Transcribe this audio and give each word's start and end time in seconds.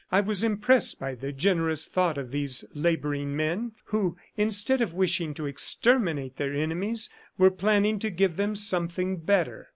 I 0.11 0.19
was 0.19 0.43
impressed 0.43 0.99
by 0.99 1.13
the 1.13 1.31
generous 1.31 1.85
thought 1.85 2.17
of 2.17 2.31
these 2.31 2.65
laboring 2.73 3.35
men 3.35 3.73
who, 3.83 4.17
instead 4.35 4.81
of 4.81 4.95
wishing 4.95 5.35
to 5.35 5.45
exterminate 5.45 6.37
their 6.37 6.55
enemies, 6.55 7.11
were 7.37 7.51
planning 7.51 7.99
to 7.99 8.09
give 8.09 8.35
them 8.35 8.55
something 8.55 9.17
better." 9.17 9.67